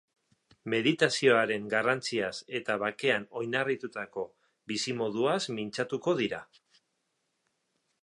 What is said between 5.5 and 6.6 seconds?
mintzatuko dira.